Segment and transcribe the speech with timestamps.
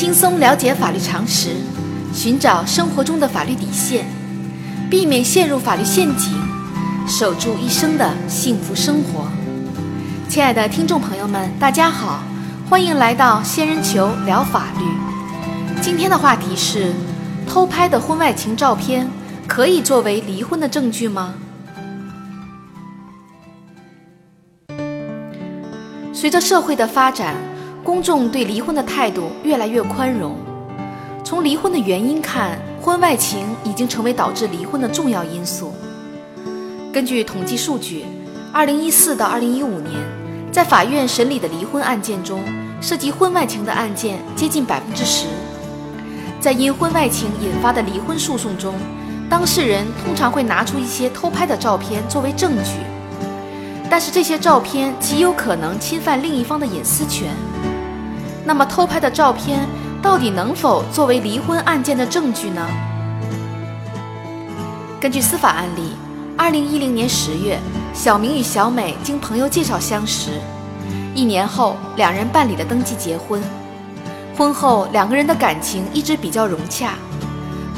[0.00, 1.50] 轻松了解法律常识，
[2.14, 4.06] 寻找生活中的法律底线，
[4.88, 6.32] 避免陷入法律陷阱，
[7.06, 9.28] 守住一生的幸福生活。
[10.26, 12.22] 亲爱的听众朋友们，大家好，
[12.66, 15.82] 欢迎来到仙人球聊法律。
[15.82, 16.94] 今天的话题是：
[17.46, 19.06] 偷拍的婚外情照片
[19.46, 21.34] 可以作为离婚的证据吗？
[26.14, 27.34] 随着社会的发展。
[27.82, 30.36] 公众对离婚的态度越来越宽容。
[31.24, 35.72] 从离婚的原因看，婚外情已经成为导致离婚的重要因素。
[36.92, 38.04] 根据统计数据
[38.52, 39.94] ，2014到2015年，
[40.52, 42.42] 在法院审理的离婚案件中，
[42.80, 45.26] 涉及婚外情的案件接近百分之十。
[46.40, 48.74] 在因婚外情引发的离婚诉讼中，
[49.28, 52.80] 当事人通常会拿出一些偷拍的照片作为证据，
[53.88, 57.28] 但是这些照片极有可能侵犯另一方的隐私权。
[58.44, 59.68] 那么，偷拍的照片
[60.02, 62.66] 到底能否作为离婚案件的证据呢？
[65.00, 65.92] 根据司法案例，
[66.36, 67.58] 二零一零年十月，
[67.94, 70.30] 小明与小美经朋友介绍相识，
[71.14, 73.42] 一年后，两人办理了登记结婚。
[74.36, 76.94] 婚后，两个人的感情一直比较融洽。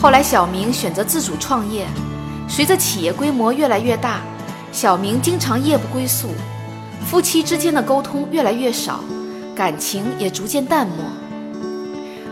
[0.01, 1.87] 后来，小明选择自主创业，
[2.49, 4.21] 随着企业规模越来越大，
[4.71, 6.29] 小明经常夜不归宿，
[7.05, 9.01] 夫妻之间的沟通越来越少。
[9.55, 10.97] 感情也逐渐淡漠。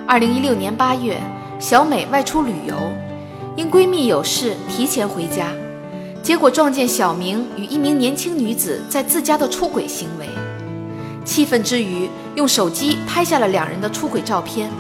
[0.07, 1.21] 二零一六年八月，
[1.59, 2.75] 小美外出旅游，
[3.57, 5.49] 因闺蜜有事提前回家，
[6.23, 10.27] 结果撞见小明与一名年轻女子在自家的出轨行为。
[11.25, 14.71] 气愤之余，用手机拍下了两人的出轨照片。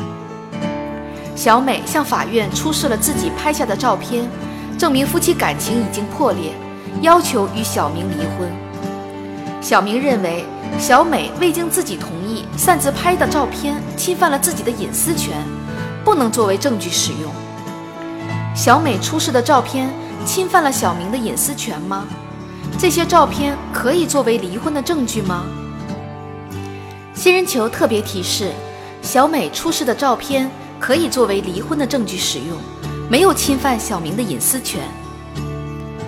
[1.36, 4.27] 小美向法院出示了自己拍下的照片，
[4.78, 6.52] 证明夫妻感情已经破裂，
[7.02, 8.50] 要求与小明离婚。
[9.61, 10.44] 小明认为。
[10.79, 15.37] 小美未经自己同意擅自拍的照片侵犯了自己的隐私权，
[16.05, 17.31] 不能作为证据使用。
[18.55, 19.91] 小美出示的照片
[20.25, 22.07] 侵犯了小明的隐私权吗？
[22.79, 25.45] 这些照片可以作为离婚的证据吗？
[27.14, 28.51] 仙人球特别提示：
[29.03, 32.57] 小美出示的照片可以作为离婚的证据使用，
[33.09, 34.80] 没有侵犯小明的隐私权。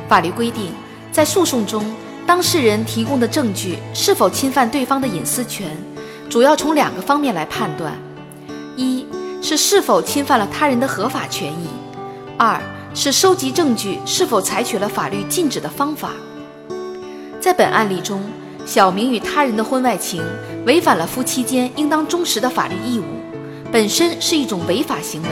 [0.09, 0.73] 法律规定，
[1.11, 1.85] 在诉讼中。
[2.27, 5.69] 当事人提供的证据是否侵犯对方的隐私权，
[6.31, 7.93] 主要从两个方面来判断：
[8.77, 9.05] 一
[9.43, 11.67] 是是否侵犯了他人的合法权益；
[12.39, 12.61] 二
[12.95, 16.11] 是收集证据是否采取了法律禁止的方法。
[17.41, 18.23] 在本案例中，
[18.65, 20.23] 小明与他人的婚外情
[20.65, 23.05] 违反了夫妻间应当忠实的法律义务，
[23.73, 25.29] 本身是一种违法行为，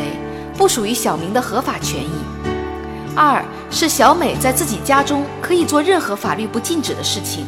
[0.59, 2.40] 不属于小明的合法权益。
[3.17, 7.47] 二是小美在自己家中可以做任何法律不禁止的事情，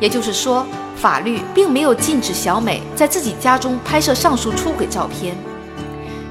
[0.00, 5.36] 也就是说，法律并没有禁止小美在自己家中拍摄上述出轨照片。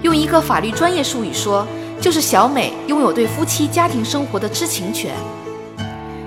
[0.01, 1.65] 用一个法律专业术语说，
[1.99, 5.15] 就是小美拥有对夫妻家庭生活的知情权。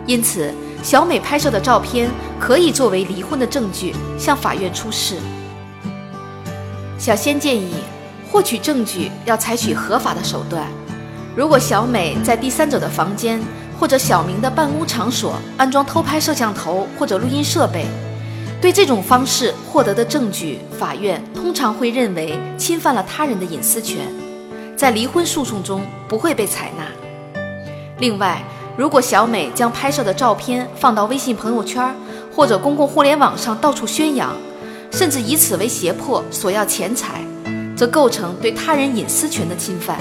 [0.07, 2.11] 因此，小美拍摄的照片
[2.41, 5.17] 可以作为离婚的证据向法院出示。
[6.97, 7.75] 小仙建议，
[8.33, 10.67] 获取证据要采取合法的手段。
[11.39, 13.41] 如果小美在第三者的房间
[13.79, 17.87] 或者小明的办公场所安装偷拍摄像头或者录音设备，
[18.61, 23.99] 对这种方式获得的证据，法院通常会认为侵犯了他人的隐私权，
[24.77, 26.83] 在离婚诉讼中不会被采纳。
[28.01, 28.43] 另外，
[28.77, 31.95] 如果小美将拍摄的照片放到微信朋友圈
[32.35, 34.35] 或者公共互联网上到处宣扬，
[34.91, 37.23] 甚至以此为胁迫索要钱财，
[37.77, 40.01] 则构成对他人隐私权的侵犯。